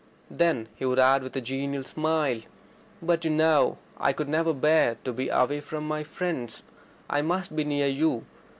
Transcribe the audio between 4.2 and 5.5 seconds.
never bear to be